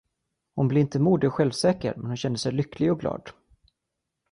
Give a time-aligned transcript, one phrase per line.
[0.55, 3.31] Hon blev inte modig och självsäker men hon kände sig lycklig och glad.